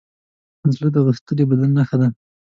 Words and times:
زړه 0.73 0.89
د 0.95 0.97
غښتلي 1.07 1.43
بدن 1.49 1.69
نښه 1.77 1.97
ده. 2.01 2.07